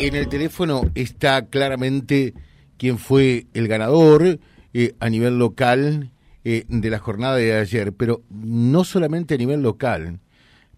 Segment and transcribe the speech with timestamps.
[0.00, 2.32] En el teléfono está claramente
[2.76, 4.38] quién fue el ganador
[4.72, 6.12] eh, a nivel local
[6.44, 10.20] eh, de la jornada de ayer, pero no solamente a nivel local,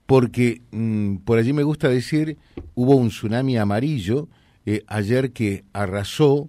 [0.07, 2.39] porque mm, por allí me gusta decir,
[2.75, 4.31] hubo un tsunami amarillo
[4.65, 6.49] eh, ayer que arrasó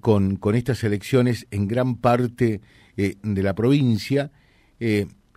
[0.00, 2.60] con, con estas elecciones en gran parte
[2.96, 4.30] de la provincia.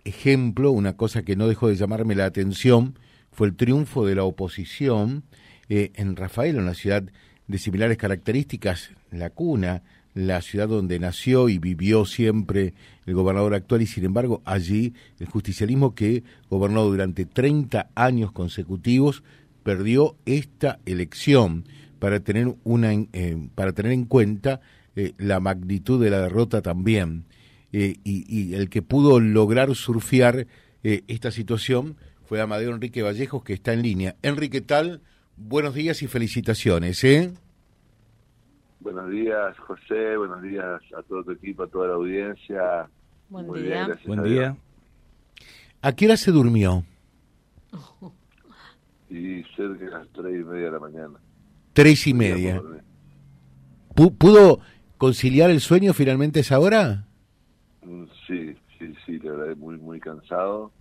[0.04, 2.98] ejemplo, una cosa que no dejó de llamarme la atención,
[3.30, 5.24] fue el triunfo de la oposición
[5.68, 7.04] eh, en Rafael, una ciudad
[7.46, 9.82] de similares características, la cuna,
[10.14, 12.74] la ciudad donde nació y vivió siempre
[13.06, 19.24] el gobernador actual y sin embargo allí el justicialismo que gobernó durante 30 años consecutivos
[19.64, 21.64] perdió esta elección
[21.98, 24.60] para tener una eh, para tener en cuenta
[24.94, 27.24] eh, la magnitud de la derrota también
[27.72, 30.46] y, y, el que pudo lograr surfear
[30.84, 34.14] esta situación fue Amadeo Enrique Vallejos que está en línea.
[34.22, 35.00] Enrique Tal
[35.36, 37.32] Buenos días y felicitaciones, ¿eh?
[38.78, 40.16] Buenos días, José.
[40.16, 42.88] Buenos días a todo tu equipo, a toda la audiencia.
[43.28, 43.88] Buen día.
[44.06, 44.56] Buen día.
[45.82, 46.84] ¿A qué hora se durmió?
[49.10, 51.18] Y cerca de las tres y media de la mañana.
[51.72, 52.62] Tres y media.
[53.94, 54.60] ¿Pudo
[54.98, 57.06] conciliar el sueño finalmente esa hora?
[57.82, 60.72] Mm, sí, sí, sí, la verdad muy, muy cansado,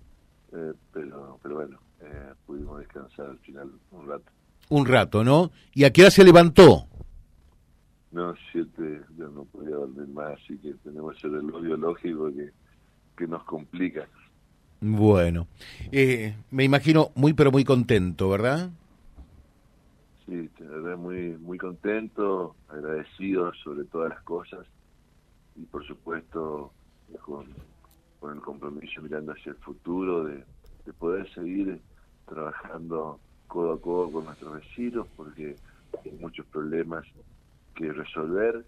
[0.52, 4.31] eh, pero, pero bueno, eh, pudimos descansar al final un rato
[4.69, 5.52] un rato, ¿no?
[5.73, 6.88] ¿Y a qué hora se levantó?
[8.11, 12.52] No, siete, ya no podía dormir más, así que tenemos ese reloj biológico que,
[13.17, 14.08] que nos complica.
[14.81, 15.47] Bueno,
[15.92, 18.70] eh, me imagino muy pero muy contento, ¿verdad?
[20.25, 20.50] Sí,
[20.98, 24.66] muy, muy contento, agradecido sobre todas las cosas
[25.55, 26.72] y por supuesto
[27.22, 27.45] con,
[28.20, 30.44] con el compromiso mirando hacia el futuro de,
[30.86, 31.80] de poder seguir
[32.27, 33.20] trabajando
[33.53, 35.55] codo a codo con nuestros vecinos porque
[36.03, 37.05] hay muchos problemas
[37.75, 38.65] que resolver.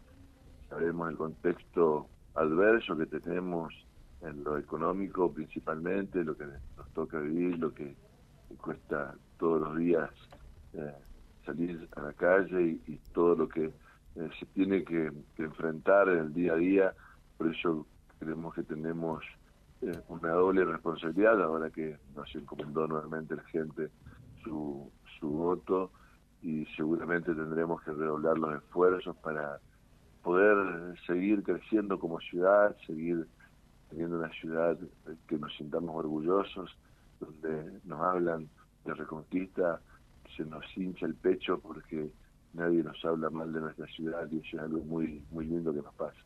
[0.70, 3.74] Sabemos el contexto adverso que tenemos
[4.22, 6.46] en lo económico principalmente, lo que
[6.78, 7.96] nos toca vivir, lo que
[8.62, 10.12] cuesta todos los días
[10.74, 10.94] eh,
[11.46, 16.34] salir a la calle y, todo lo que eh, se tiene que, enfrentar en el
[16.34, 16.94] día a día.
[17.38, 17.88] Por eso
[18.20, 19.24] creemos que tenemos
[19.82, 23.90] eh, una doble responsabilidad ahora que nos encomendó nuevamente la gente
[24.46, 24.92] su,
[25.22, 25.92] voto
[26.44, 29.60] y seguramente tendremos que redoblar los esfuerzos para
[30.24, 33.28] poder seguir creciendo como ciudad, seguir
[33.90, 34.78] teniendo una ciudad
[35.28, 36.78] que nos sintamos orgullosos,
[37.20, 38.48] donde nos hablan
[38.86, 39.82] de reconquista,
[40.38, 42.12] se nos hincha el pecho porque
[42.54, 45.82] nadie nos habla mal de nuestra ciudad y eso es algo muy muy lindo que
[45.82, 46.20] nos pasa.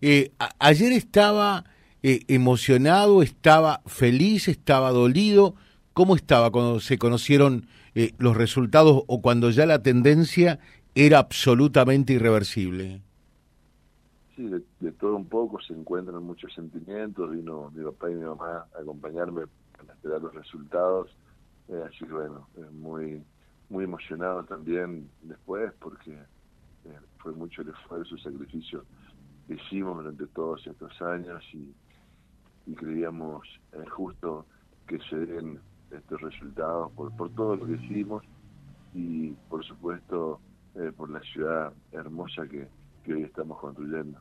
[0.00, 1.64] Eh, ayer estaba
[2.02, 5.54] eh, emocionado, estaba feliz, estaba dolido.
[6.00, 10.58] ¿Cómo estaba cuando se conocieron eh, los resultados o cuando ya la tendencia
[10.94, 13.02] era absolutamente irreversible?
[14.34, 17.30] Sí, de, todo un poco se encuentran muchos sentimientos.
[17.30, 19.42] Vino mi papá y mi mamá a acompañarme
[19.76, 21.14] para esperar los resultados.
[21.68, 23.22] Eh, así que bueno, muy,
[23.68, 28.86] muy emocionado también después porque eh, fue mucho el esfuerzo, el sacrificio
[29.46, 31.74] que hicimos durante todos estos años y,
[32.64, 33.46] y creíamos
[33.90, 34.46] justo
[34.86, 38.24] que se den estos resultados, por, por todo lo que hicimos
[38.94, 40.40] y por supuesto
[40.74, 42.68] eh, por la ciudad hermosa que,
[43.04, 44.18] que hoy estamos construyendo.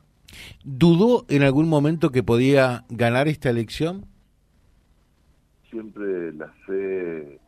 [0.64, 4.06] ¿Dudó en algún momento que podía ganar esta elección?
[5.70, 7.40] Siempre la fe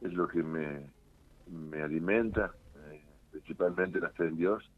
[0.00, 0.90] es lo que me,
[1.50, 2.52] me alimenta,
[2.90, 4.70] eh, principalmente la fe en Dios,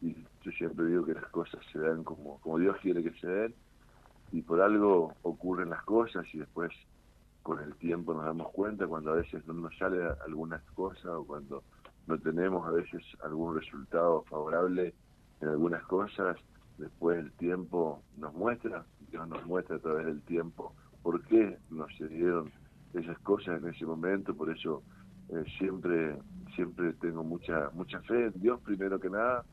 [0.00, 3.26] y yo siempre digo que las cosas se dan como, como Dios quiere que se
[3.26, 3.54] den,
[4.32, 6.72] y por algo ocurren las cosas y después
[7.46, 11.24] con el tiempo nos damos cuenta cuando a veces no nos sale algunas cosas o
[11.24, 11.62] cuando
[12.08, 14.92] no tenemos a veces algún resultado favorable
[15.40, 16.36] en algunas cosas,
[16.76, 20.74] después el tiempo nos muestra, Dios nos muestra a través del tiempo
[21.04, 22.50] por qué nos se dieron
[22.94, 24.82] esas cosas en ese momento, por eso
[25.28, 26.18] eh, siempre
[26.56, 29.44] siempre tengo mucha mucha fe en Dios primero que nada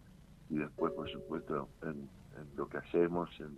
[0.49, 2.09] y después por supuesto en,
[2.55, 3.53] lo que hacemos, en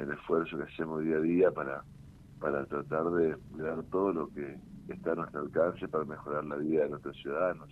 [0.00, 1.84] el esfuerzo que hacemos día a día para
[2.40, 4.56] para tratar de, dar todo lo que
[4.88, 7.68] está a nuestro alcance para mejorar la vida de nuestros ciudadanos.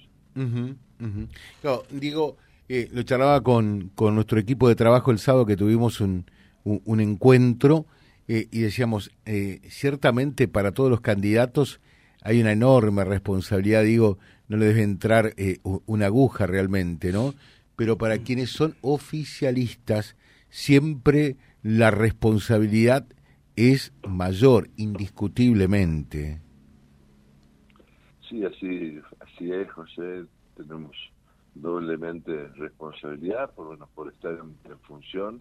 [1.91, 2.37] digo,
[2.69, 6.27] eh, lo charlaba con, con nuestro equipo de trabajo el sábado que tuvimos un,
[6.65, 7.87] un, encuentro
[8.29, 11.81] eh, y decíamos, eh, ciertamente para todos los candidatos
[12.23, 14.19] hay una enorme responsabilidad, digo,
[14.49, 15.35] no le debe entrar
[15.87, 17.35] una aguja realmente, ¿no?
[17.77, 20.17] Pero para quienes son oficialistas,
[20.51, 23.07] siempre la responsabilidad
[23.59, 26.41] es mayor, indiscutiblemente.
[28.29, 30.27] Sí, así, así es, José.
[30.57, 30.97] tenemos
[31.57, 35.41] doblemente responsabilidad por bueno por estar en, función,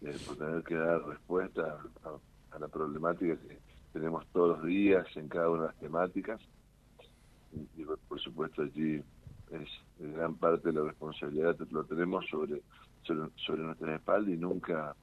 [0.00, 3.58] eh, por tener que dar respuesta a, la problemática que
[3.92, 6.40] tenemos todos los días en cada una de las temáticas.
[7.76, 9.02] Y, por supuesto allí
[9.50, 12.62] es gran parte de la responsabilidad lo tenemos sobre,
[13.04, 14.96] sobre, nuestra espalda y nunca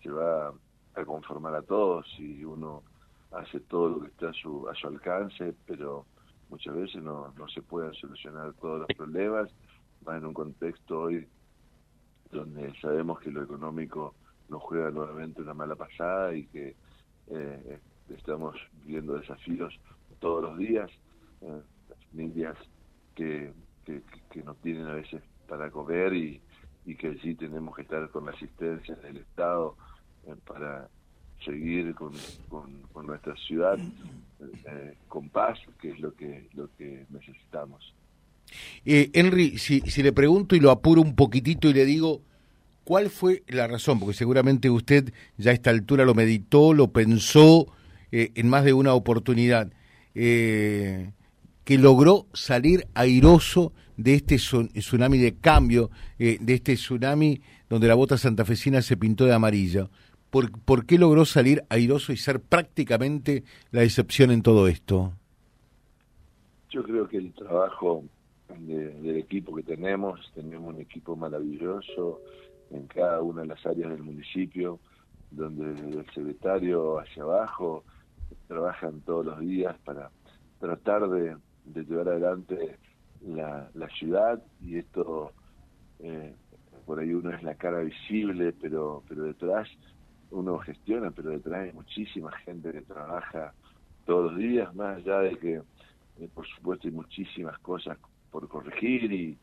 [0.00, 0.52] se va
[0.96, 2.82] a conformar a todos y uno
[3.32, 6.06] hace todo lo que está a su, a su alcance, pero
[6.48, 9.50] muchas veces no, no se pueden solucionar todos los problemas,
[10.04, 11.26] más en un contexto hoy
[12.30, 14.14] donde sabemos que lo económico
[14.48, 16.76] nos juega nuevamente una mala pasada y que
[17.28, 19.78] eh, estamos viendo desafíos
[20.20, 20.90] todos los días,
[21.42, 22.56] eh, las familias
[23.14, 23.52] que,
[23.84, 24.02] que,
[24.44, 26.40] no tienen a veces para comer y,
[26.84, 29.76] y que allí tenemos que estar con la asistencia del Estado
[30.46, 30.88] para
[31.44, 32.12] seguir con,
[32.48, 33.78] con, nuestra ciudad
[34.40, 37.94] eh, con paz, que es lo que, lo que necesitamos.
[38.84, 42.22] Eh, Henry, si, si le pregunto y lo apuro un poquitito y le digo,
[42.84, 43.98] ¿cuál fue la razón?
[43.98, 47.66] Porque seguramente usted ya a esta altura lo meditó, lo pensó
[48.12, 49.72] eh, en más de una oportunidad,
[50.14, 51.10] eh,
[51.64, 58.16] que logró salir airoso de este tsunami de cambio, de este tsunami donde la bota
[58.16, 59.90] santafesina se pintó de amarillo.
[60.66, 65.14] ¿Por, qué logró salir airoso y ser prácticamente la excepción en todo esto?
[66.68, 68.04] Yo creo que el trabajo
[68.58, 72.20] del equipo que tenemos, tenemos un equipo maravilloso
[72.70, 74.78] en cada una de las áreas del municipio,
[75.30, 77.84] donde el secretario hacia abajo
[78.46, 80.10] trabajan todos los días para
[80.60, 81.34] tratar de,
[81.64, 82.76] llevar adelante
[83.26, 85.32] la, ciudad y esto
[86.00, 86.34] eh,
[86.84, 89.66] por ahí uno es la cara visible, pero pero detrás
[90.30, 93.52] uno gestiona, pero detrás hay muchísima gente que trabaja
[94.04, 95.54] todos los días, más allá de que,
[96.20, 97.98] eh, por supuesto, hay muchísimas cosas
[98.30, 99.38] por corregir, y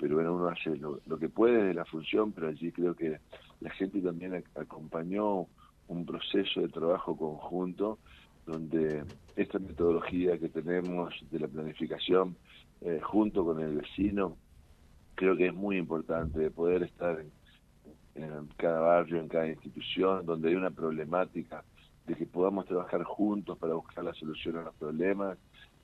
[0.00, 3.18] pero bueno, uno hace lo, que puede de la función, pero allí creo que
[3.60, 5.46] la gente también acompañó
[5.88, 7.98] un proceso de trabajo conjunto
[8.46, 9.04] donde
[9.36, 12.34] esta metodología que tenemos de la planificación
[12.80, 14.38] eh, junto con el vecino,
[15.14, 17.30] creo que es muy importante de poder estar en
[18.22, 21.64] en cada barrio, en cada institución, donde hay una problemática,
[22.06, 25.38] de que podamos trabajar juntos para buscar la solución a los problemas.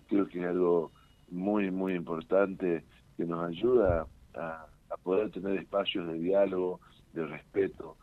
[0.08, 0.92] Creo que es algo
[1.30, 2.84] muy, muy importante
[3.16, 4.66] que nos ayuda a,
[5.02, 6.80] poder tener espacios de diálogo,
[7.12, 7.96] de respeto,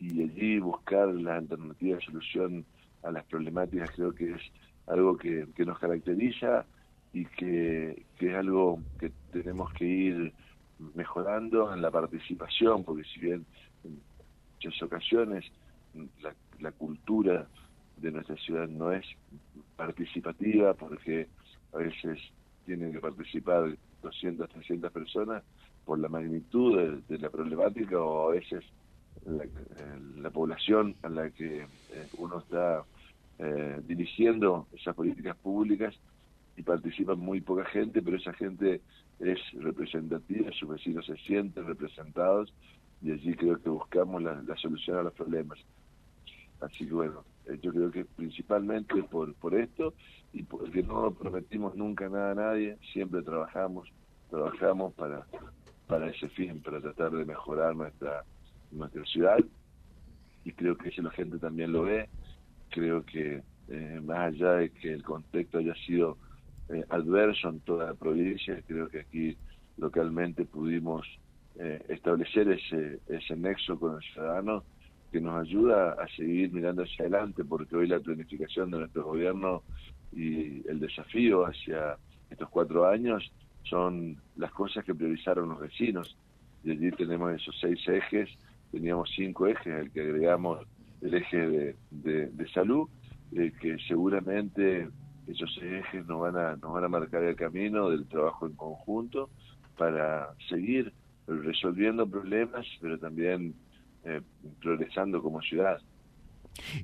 [0.00, 2.64] y allí buscar la alternativa de solución
[3.02, 4.42] a las problemáticas creo que es
[4.86, 6.64] algo que, que nos caracteriza
[7.12, 10.32] y que, es algo que tenemos que ir
[10.94, 13.46] mejorando en la participación, porque si bien
[14.98, 15.44] ocasiones
[16.60, 17.46] la, cultura
[17.96, 19.04] de nuestra ciudad no es
[19.76, 21.28] participativa, porque
[21.72, 22.18] a veces
[22.66, 25.42] tienen que participar 200, 300 personas
[25.84, 28.64] por la magnitud de, la problemática o a veces
[30.16, 31.66] la, población a la que eh,
[32.18, 32.84] uno está
[33.38, 35.94] eh, dirigiendo esas políticas públicas
[36.56, 38.80] y participa muy poca gente, pero esa gente
[39.20, 42.52] es representativa, sus vecinos se sienten representados
[43.02, 45.58] y allí creo que buscamos la, solución a los problemas.
[46.60, 49.94] Así que bueno, eh, yo creo que principalmente por, por esto
[50.32, 53.88] y porque no prometimos nunca nada a nadie, siempre trabajamos,
[54.30, 55.26] trabajamos para,
[55.86, 58.24] para ese fin, para tratar de mejorar nuestra,
[58.72, 59.38] nuestra ciudad
[60.44, 62.08] y creo que si la gente también lo ve,
[62.70, 66.16] creo que eh, más allá de que el contexto haya sido
[66.70, 68.62] eh, adverso en toda la provincia.
[68.66, 69.36] Creo que aquí
[69.76, 71.06] localmente pudimos
[71.58, 74.62] eh, establecer ese, ese nexo con el ciudadano
[75.10, 79.62] que nos ayuda a seguir mirando hacia adelante, porque hoy la planificación de nuestro gobierno
[80.12, 81.96] y el desafío hacia
[82.30, 83.30] estos cuatro años
[83.64, 86.16] son las cosas que priorizaron los vecinos.
[86.62, 88.28] Y allí tenemos esos seis ejes,
[88.70, 90.66] teníamos cinco ejes, el que agregamos
[91.00, 92.88] el eje de, de, salud,
[93.32, 94.88] eh, que seguramente
[95.26, 99.30] esos ejes nos van a nos van a marcar el camino del trabajo en conjunto
[99.76, 100.92] para seguir
[101.48, 103.54] resolviendo problemas pero también
[104.04, 104.20] eh,
[104.60, 105.80] progresando como ciudad.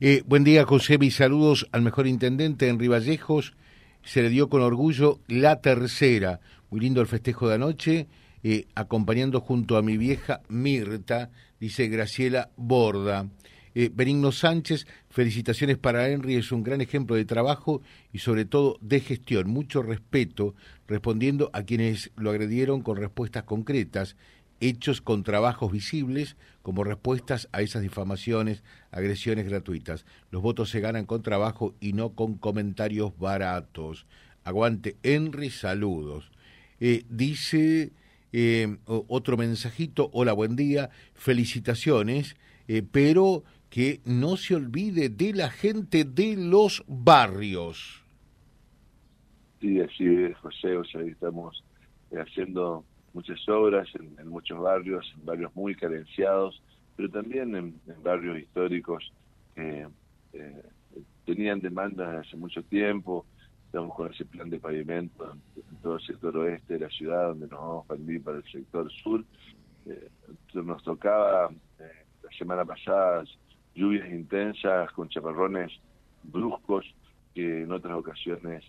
[0.00, 3.54] Eh, buen día José mis saludos al mejor intendente en Vallejos
[4.02, 6.40] se le dio con orgullo la tercera.
[6.70, 8.06] Muy lindo el festejo de anoche
[8.42, 11.30] eh, acompañando junto a mi vieja Mirta
[11.60, 13.28] dice Graciela Borda.
[13.92, 19.00] Benigno Sánchez, felicitaciones para Henry, es un gran ejemplo de trabajo y sobre todo de
[19.00, 20.54] gestión, mucho respeto,
[20.86, 24.14] respondiendo a quienes lo agredieron con respuestas concretas,
[24.68, 30.06] hechos con trabajos visibles como respuestas a esas difamaciones, agresiones gratuitas.
[30.30, 34.06] Los votos se ganan con trabajo y no con comentarios baratos.
[34.44, 36.30] Aguante Henry, saludos.
[36.78, 37.92] dice
[38.86, 42.36] otro mensajito, hola, buen día, felicitaciones,
[42.90, 48.02] pero que no se olvide de la gente de los barrios.
[49.60, 51.62] Sí, así es, José, o sea, estamos
[52.12, 56.62] haciendo muchas obras en, muchos barrios, en barrios muy carenciados,
[56.96, 59.12] pero también en, barrios históricos
[59.54, 59.86] que
[60.32, 60.62] eh,
[61.24, 63.24] tenían demandas hace mucho tiempo.
[63.66, 67.48] Estamos con ese plan de pavimento en, todo el sector oeste de la ciudad, donde
[67.48, 69.24] nos vamos a expandir para el sector sur.
[69.86, 70.08] Eh,
[70.54, 73.24] nos tocaba eh, la semana pasada
[73.74, 75.72] lluvias intensas con chaparrones
[76.22, 76.86] bruscos
[77.34, 78.64] que en otras ocasiones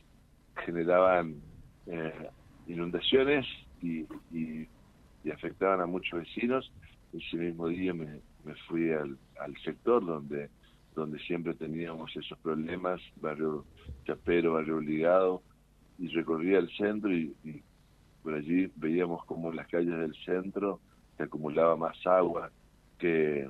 [0.65, 1.35] generaban
[1.87, 2.29] eh,
[2.67, 3.45] inundaciones
[3.85, 4.67] y,
[5.23, 6.71] y, afectaban a muchos vecinos.
[7.11, 8.19] Ese mismo día me,
[8.67, 9.17] fui al,
[9.63, 10.49] sector donde
[10.93, 13.65] donde siempre teníamos esos problemas, barrio
[14.05, 15.41] Chapero, barrio Obligado,
[15.99, 17.61] y recorría el centro y, y
[18.23, 20.79] por allí veíamos como en las calles del centro
[21.17, 22.49] se acumulaba más agua
[22.97, 23.49] que,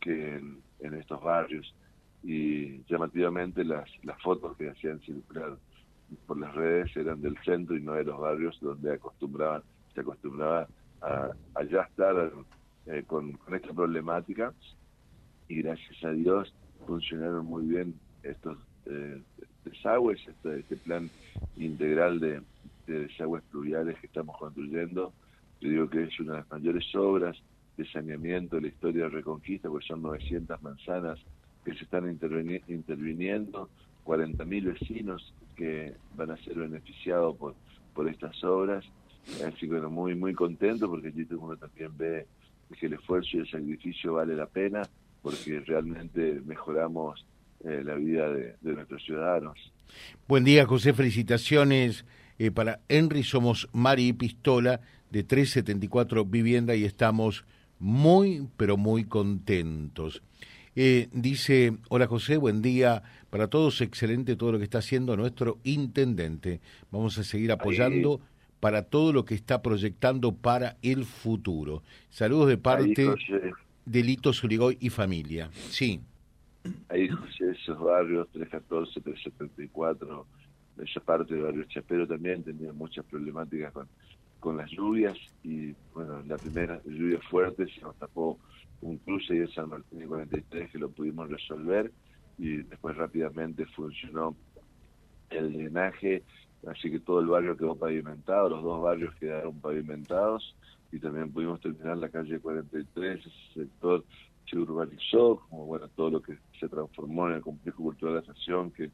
[0.00, 1.74] que en, en estos barrios
[2.22, 5.56] y llamativamente las, las fotos que hacían circular
[6.26, 9.62] por las redes eran del centro y no de los barrios donde acostumbraban
[9.96, 10.68] se acostumbraba
[11.00, 11.32] a,
[11.64, 12.30] ya estar
[12.86, 14.52] eh, con, esta problemática
[15.48, 16.54] y gracias a Dios
[16.86, 19.20] funcionaron muy bien estos eh,
[19.64, 21.10] desagües, este, este, plan
[21.56, 22.42] integral de,
[22.86, 25.12] de desagües pluviales que estamos construyendo.
[25.60, 27.36] Yo digo que es una de las mayores obras
[27.76, 31.18] de saneamiento de la historia de Reconquista, porque son 900 manzanas
[31.64, 33.70] que se están interviniendo,
[34.04, 37.54] 40.000 vecinos que van a ser beneficiados por,
[37.94, 38.84] por estas obras.
[39.44, 42.26] Así que bueno, muy, muy contento porque allí uno también ve
[42.78, 44.82] que el esfuerzo y el sacrificio vale la pena
[45.22, 47.26] porque realmente mejoramos
[47.64, 49.72] eh, la vida de, nuestros ciudadanos.
[50.28, 50.92] Buen día, José.
[50.92, 52.04] Felicitaciones
[52.38, 53.22] eh, para Henry.
[53.22, 54.80] Somos Mari Pistola
[55.10, 57.44] de 374 Vivienda y estamos
[57.78, 60.22] muy, pero muy contentos.
[60.78, 65.58] Eh, dice, hola José, buen día para todos, excelente todo lo que está haciendo nuestro
[65.64, 66.60] intendente.
[66.90, 68.20] Vamos a seguir apoyando
[68.66, 71.84] para todo lo que está proyectando para el futuro.
[72.10, 73.14] Saludos de parte
[73.84, 75.50] de Lito Zurigoy y familia.
[75.52, 76.00] Sí.
[76.88, 80.26] Ahí, José, esos barrios, 314, 374,
[80.82, 83.88] esa parte de Barrio Chapero también tenía muchas problemáticas con
[84.40, 88.36] con las lluvias y bueno, la primera lluvia fuerte se nos tapó
[88.80, 91.92] un cruce y el San Martín 43 que lo pudimos resolver
[92.36, 94.34] y después rápidamente funcionó
[95.30, 96.24] el drenaje,
[96.66, 100.54] así que todo el barrio quedó pavimentado, los dos barrios quedaron pavimentados
[100.92, 104.04] y también pudimos terminar la calle 43, ese sector
[104.48, 108.32] se urbanizó, como bueno, todo lo que se transformó en el complejo cultural de la
[108.32, 108.90] estación, que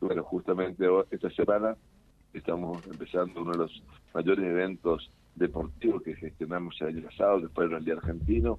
[0.00, 1.76] bueno, justamente esta semana
[2.34, 7.64] estamos empezando uno de los mayores eventos deportivos que gestionamos el año pasado, que fue
[7.64, 8.58] el Rally Argentino,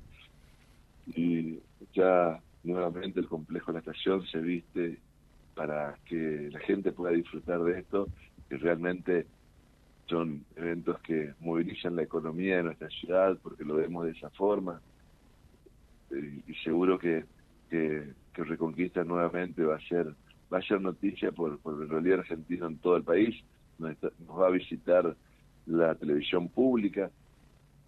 [1.08, 1.60] y
[1.94, 5.00] ya nuevamente el complejo de la estación se viste
[5.54, 8.08] para que la gente pueda disfrutar de esto,
[8.50, 9.28] que realmente
[10.08, 14.82] son eventos que movilizan la economía de nuestra ciudad, porque lo vemos de esa forma,
[16.12, 17.26] y, seguro que,
[17.70, 20.14] que, Reconquista nuevamente va a ser
[20.52, 23.36] va a ser noticia por, por el rally argentino en todo el país,
[23.80, 23.96] nos,
[24.40, 25.16] va a visitar
[25.66, 27.10] la televisión pública,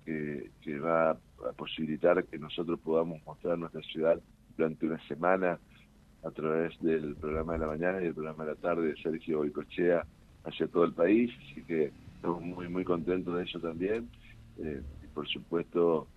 [0.05, 1.17] que, va a
[1.57, 4.19] posibilitar que nosotros podamos mostrar nuestra ciudad
[4.55, 5.59] durante una semana
[6.23, 9.39] a través del programa de la mañana y el programa de la tarde de Sergio
[9.39, 10.05] Boicochea
[10.45, 14.09] hacia todo el país, así que estamos muy muy contentos de eso también.
[14.59, 16.07] Eh, y por supuesto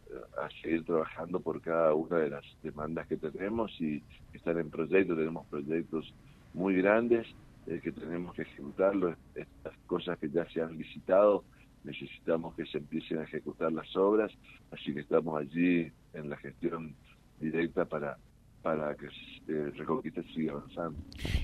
[0.42, 5.14] a seguir trabajando por cada una de las demandas que tenemos y están en proyecto,
[5.14, 6.12] tenemos proyectos
[6.54, 7.26] muy grandes
[7.66, 11.44] eh, que tenemos que ejecutarlo, estas cosas que ya se han visitado,
[11.84, 14.32] necesitamos que se empiecen a ejecutar las obras,
[14.70, 16.94] así que estamos allí en la gestión
[17.40, 18.16] directa para
[18.62, 20.98] para que eh, Reconquista siga avanzando.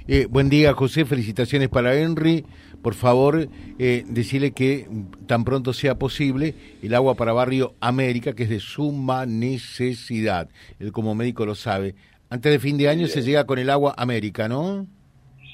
[0.07, 1.05] Eh, buen día, José.
[1.05, 2.45] Felicitaciones para Henry.
[2.83, 4.87] Por favor, eh, decirle que
[5.27, 10.51] tan pronto sea posible el agua para Barrio América, que es de suma necesidad.
[10.79, 11.95] Él como médico lo sabe.
[12.29, 14.87] Antes de fin de año se llega con el agua América, ¿no?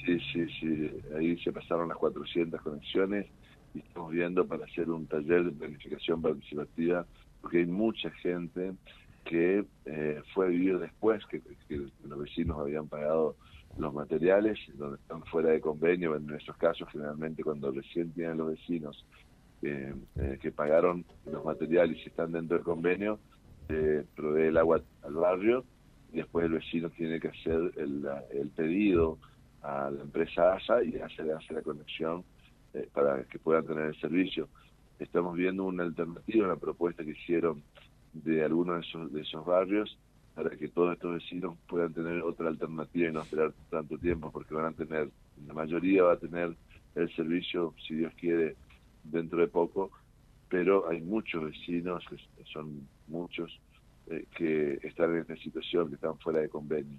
[0.04, 0.90] Sí, sí, sí.
[1.16, 3.26] Ahí se pasaron las 400 conexiones
[3.74, 7.06] y estamos viendo para hacer un taller de planificación participativa
[7.40, 8.72] porque hay mucha gente
[9.24, 11.40] que eh, fue vivido después que,
[12.04, 13.36] los vecinos habían pagado
[13.78, 18.48] los materiales, donde están fuera de convenio, en esos casos generalmente cuando recién tienen los
[18.48, 19.06] vecinos
[19.62, 19.94] eh,
[20.40, 23.20] que pagaron los materiales y están dentro del convenio,
[23.68, 25.64] eh, provee el agua al barrio
[26.12, 29.18] y después el vecino tiene que hacer el, pedido
[29.62, 32.24] a la empresa ASA y hace, hace la conexión
[32.74, 34.48] eh, para que puedan tener el servicio.
[34.98, 37.62] estamos viendo una alternativa, una propuesta que hicieron
[38.12, 39.98] de algunos de esos, de esos barrios
[40.34, 44.54] para que todos estos vecinos puedan tener otra alternativa y no esperar tanto tiempo, porque
[44.54, 45.10] van a tener,
[45.46, 46.56] la mayoría va a tener
[46.94, 48.56] el servicio, si Dios quiere,
[49.04, 49.90] dentro de poco,
[50.48, 52.04] pero hay muchos vecinos,
[52.52, 53.60] son muchos,
[54.10, 56.98] eh, que están en esta situación, que están fuera de convenio.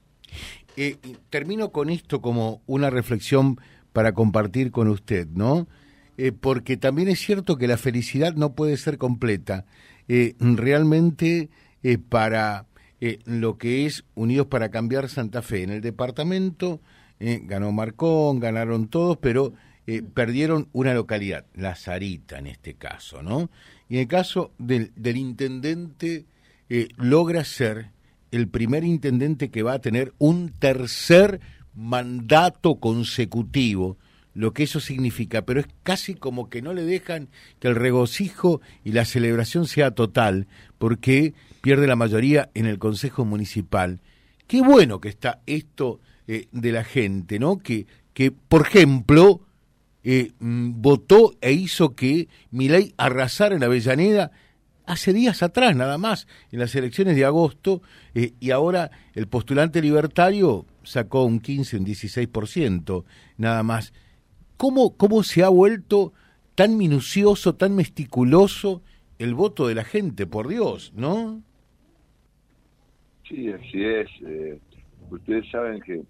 [0.77, 0.97] Eh,
[1.29, 3.57] termino con esto como una reflexión
[3.91, 5.67] para compartir con usted, ¿no?
[6.17, 9.65] Eh, porque también es cierto que la felicidad no puede ser completa.
[10.13, 11.49] Eh, realmente
[12.09, 12.65] para
[13.25, 16.81] lo que es Unidos para Cambiar Santa Fe, en el departamento
[17.19, 19.53] ganó Marcón, ganaron todos, pero
[20.13, 23.49] perdieron una localidad, La Sarita en este caso, ¿no?
[23.87, 26.25] Y en el caso del intendente
[26.97, 27.91] logra ser
[28.31, 31.39] el primer intendente que va a tener un tercer
[31.73, 33.97] mandato consecutivo,
[34.33, 38.61] lo que eso significa, pero es casi como que no le dejan que el regocijo
[38.83, 40.47] y la celebración sea total,
[40.77, 43.99] porque pierde la mayoría en el Consejo Municipal.
[44.47, 47.57] Qué bueno que está esto eh, de la gente, ¿no?
[47.57, 49.41] Que, que por ejemplo,
[50.03, 54.31] eh, mm, votó e hizo que Milei arrasara en Avellaneda
[54.85, 57.81] hace días atrás nada más, en las elecciones de agosto,
[58.15, 63.03] eh, y ahora el postulante libertario sacó un 15, un 16%
[63.37, 63.93] nada más.
[64.61, 66.13] ¿Cómo, ¿Cómo se ha vuelto
[66.53, 68.83] tan minucioso, tan mesticuloso
[69.17, 71.41] el voto de la gente, por Dios, no?
[73.27, 74.07] Sí, así es.
[74.23, 74.59] Eh,
[75.09, 76.03] ustedes saben que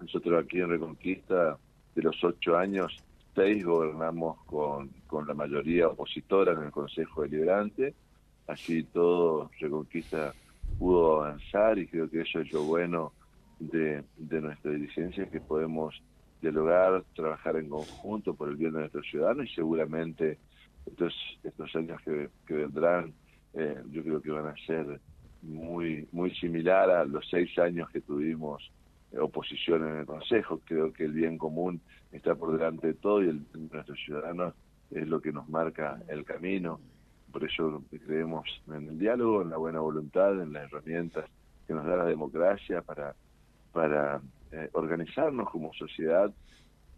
[0.00, 1.56] nosotros aquí en Reconquista,
[1.94, 2.96] de los ocho años,
[3.32, 7.94] seis gobernamos con, con la mayoría opositora en el Consejo Deliberante,
[8.48, 10.34] así todo Reconquista
[10.80, 13.12] pudo avanzar y creo que eso es lo bueno
[13.60, 16.02] de, de nuestra dirigencia, que podemos
[16.42, 20.38] dialogar, trabajar en conjunto por el bien de nuestros ciudadanos y seguramente
[20.84, 23.14] estos, estos años que, que vendrán
[23.54, 25.00] eh, yo creo que van a ser
[25.42, 28.70] muy, muy similar a los seis años que tuvimos
[29.20, 30.60] oposición en el Consejo.
[30.64, 31.80] Creo que el bien común
[32.12, 34.54] está por delante de todo y el de nuestros ciudadanos
[34.90, 36.80] es lo que nos marca el camino.
[37.30, 41.26] Por eso creemos en el diálogo, en la buena voluntad, en las herramientas
[41.66, 43.14] que nos da la democracia para,
[43.72, 44.20] para
[44.52, 46.32] eh, organizarnos como sociedad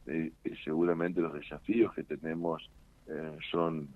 [0.07, 0.31] y
[0.65, 2.71] seguramente los desafíos que tenemos
[3.07, 3.89] eh, son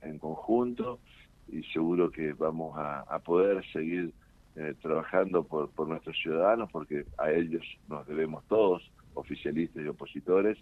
[0.00, 1.00] en conjunto
[1.48, 4.12] y seguro que vamos a, a poder seguir
[4.58, 10.56] eh, trabajando por, por nuestros ciudadanos, porque a ellos nos debemos todos, oficialistas y opositores,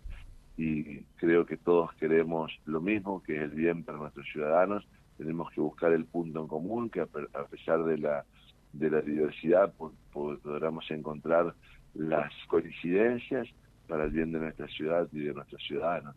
[0.56, 4.84] y creo que todos queremos lo mismo, que es el bien para nuestros ciudadanos.
[5.16, 8.24] Tenemos que buscar el punto en común, que a, pesar de la,
[8.72, 9.72] de la diversidad
[10.12, 11.54] podamos encontrar
[11.94, 13.48] las coincidencias
[13.86, 16.14] para el bien de nuestra ciudad y de nuestros ciudadanos.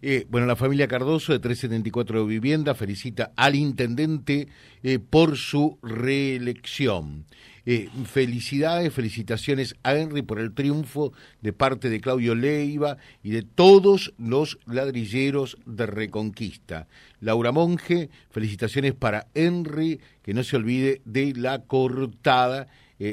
[0.00, 4.48] Eh, bueno, la familia Cardoso de 374 Vivienda felicita al intendente
[4.82, 7.24] eh, por su reelección.
[7.64, 13.42] Eh, felicidades, felicitaciones a Henry por el triunfo de parte de Claudio Leiva y de
[13.42, 16.88] todos los ladrilleros de Reconquista.
[17.20, 22.66] Laura Monge, felicitaciones para Henry, que no se olvide de la cortada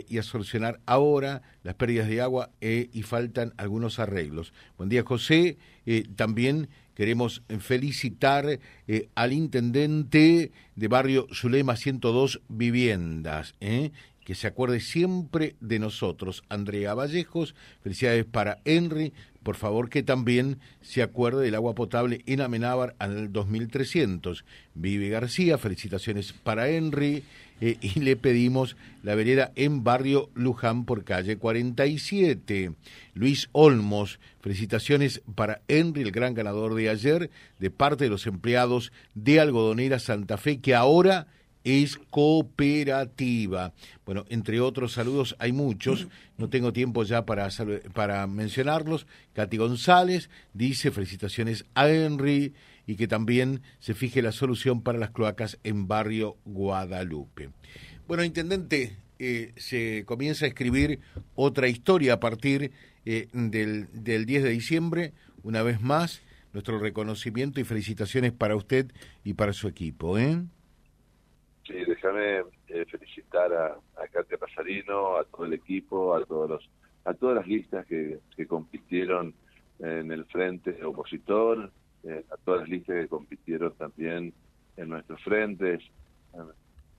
[0.08, 4.54] y a solucionar ahora las pérdidas de agua y faltan algunos arreglos.
[4.78, 5.58] Buen día, José.
[5.86, 13.91] Eh, también queremos felicitar eh, al intendente de barrio Zulema 102 Viviendas, eh,
[14.25, 16.43] que se acuerde siempre de nosotros.
[16.49, 22.41] Andrea Vallejos, felicidades para Henry, por favor que también se acuerde del agua potable en
[22.41, 24.45] Amenábar al 2300.
[24.73, 27.23] Vive García, felicitaciones para Henry.
[27.62, 32.71] Eh, y le pedimos la vereda en barrio Luján por calle 47.
[33.13, 38.93] Luis Olmos, felicitaciones para Henry, el gran ganador de ayer, de parte de los empleados
[39.13, 41.28] de Algodonera Santa Fe, que ahora
[41.69, 43.73] es cooperativa.
[44.05, 47.49] Bueno, entre otros saludos hay muchos, no tengo tiempo ya para,
[47.93, 49.08] para mencionarlos.
[49.34, 52.53] Katy González dice felicitaciones a Henry,
[52.89, 57.51] y que también se fije la solución para las cloacas en barrio Guadalupe.
[58.08, 60.99] Bueno, intendente, eh, se comienza a escribir
[61.36, 62.71] otra historia a partir
[63.05, 68.91] eh, del, del 10 de diciembre, una vez más, nuestro reconocimiento y felicitaciones para usted
[69.23, 70.17] y para su equipo.
[70.17, 70.41] ¿eh?
[72.01, 76.69] Déjame eh, felicitar a, a Katia Pasarino, a todo el equipo, a todos los,
[77.03, 79.33] a todas las listas que, compitieron
[79.79, 81.69] en el frente opositor,
[82.05, 84.33] eh, a todas las listas que compitieron también
[84.77, 85.83] en nuestros frentes,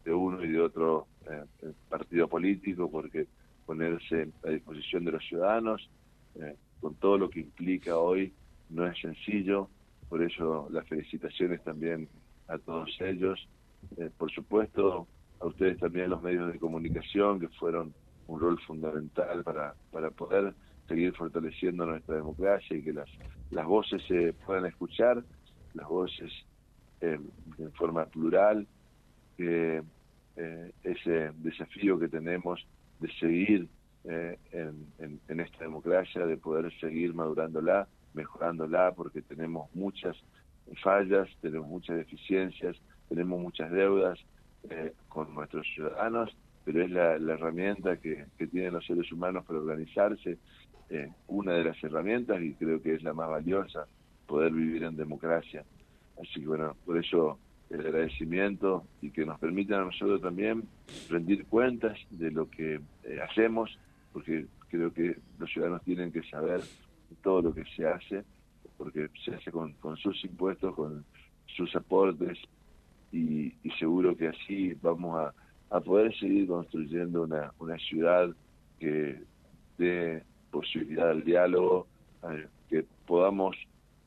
[0.04, 3.26] de uno y de otro eh, partido político, porque
[3.64, 5.88] ponerse a disposición de los ciudadanos,
[6.34, 8.34] eh, con todo lo que implica hoy,
[8.68, 9.70] no es sencillo.
[10.10, 12.06] por eso las felicitaciones también
[12.48, 13.48] a todos ellos.
[13.96, 15.06] Eh, por supuesto,
[15.40, 17.94] a ustedes también los medios de comunicación que fueron
[18.26, 20.54] un rol fundamental para, para poder
[20.86, 23.08] seguir fortaleciendo nuestra democracia y que las,
[23.50, 25.22] las voces se puedan escuchar,
[25.74, 26.30] las voces
[27.00, 27.30] en
[27.74, 28.66] forma plural,
[29.38, 29.82] eh,
[30.82, 32.64] ese desafío que tenemos
[33.00, 33.68] de seguir
[34.04, 40.16] eh, en, en, esta democracia, de poder seguir madurándola, mejorándola, porque tenemos muchas
[40.82, 42.76] fallas, tenemos muchas deficiencias,
[43.10, 44.18] tenemos muchas deudas
[44.70, 50.38] eh, con nuestros ciudadanos, pero es la, herramienta que, tienen los seres humanos para organizarse,
[51.28, 53.86] una de las herramientas y creo que es la más valiosa,
[54.26, 55.64] poder vivir en democracia.
[56.20, 57.38] Así que bueno, por eso
[57.70, 60.64] el agradecimiento y que nos permitan a nosotros también
[61.08, 63.78] rendir cuentas de lo que eh, hacemos,
[64.12, 66.60] porque creo que los ciudadanos tienen que saber
[67.22, 68.24] todo lo que se hace,
[68.76, 71.04] porque se hace con, sus impuestos, con
[71.46, 72.38] sus aportes,
[73.12, 75.32] y, seguro que así vamos
[75.70, 78.28] a, poder seguir construyendo una, una ciudad
[78.78, 79.22] que
[79.78, 81.86] dé posibilidad al diálogo,
[82.28, 83.56] eh, que podamos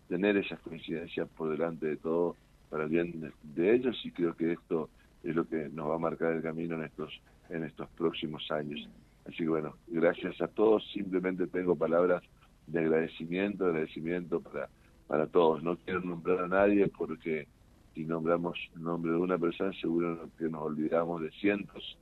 [0.10, 2.36] tener esas coincidencias por delante de todo
[2.70, 4.90] para el bien de, ellos y creo que esto
[5.24, 8.88] es lo que nos va a marcar el camino en estos en estos próximos años.
[9.26, 12.24] Así que bueno, gracias a todos, simplemente tengo palabras
[12.68, 14.70] de agradecimiento, agradecimiento para,
[15.08, 15.64] para todos.
[15.64, 17.48] No quiero nombrar a nadie porque
[17.94, 21.98] si nombramos el nombre de una persona seguro que nos olvidamos de cientos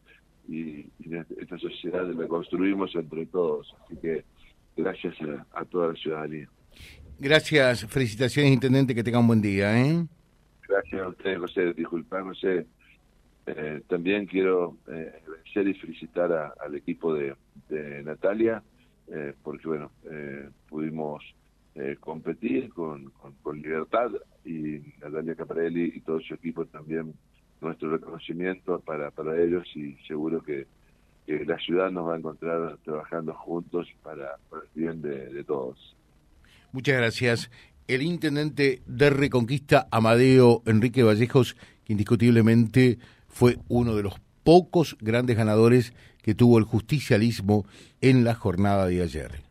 [0.47, 0.86] y,
[1.39, 3.75] esta sociedad la construimos entre todos.
[3.86, 4.23] Así que
[4.75, 5.15] gracias
[5.54, 6.47] a, toda la ciudadanía.
[7.19, 9.77] Gracias, felicitaciones Intendente, que tenga un buen día.
[9.80, 10.06] ¿eh?
[10.67, 11.73] Gracias a usted, José.
[11.73, 12.65] Disculpa, José.
[13.45, 17.36] Eh, también quiero eh, agradecer y felicitar al equipo de,
[18.04, 18.62] Natalia,
[19.08, 19.91] eh, porque bueno,
[20.67, 21.23] pudimos
[22.01, 23.12] competir con,
[23.56, 24.12] libertad
[24.45, 27.13] y Natalia Caparelli y todo su equipo también
[27.62, 30.67] nuestro reconocimiento para, para ellos y seguro que,
[31.27, 35.95] la ciudad nos va a encontrar trabajando juntos para, el bien de todos.
[36.73, 37.49] Muchas gracias
[37.88, 45.36] el intendente de Reconquista, Amadeo Enrique Vallejos, que indiscutiblemente fue uno de los pocos grandes
[45.36, 47.65] ganadores que tuvo el justicialismo
[47.99, 49.50] en la jornada de ayer.